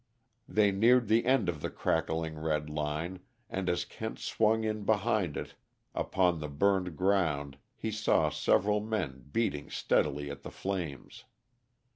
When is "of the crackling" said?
1.47-2.39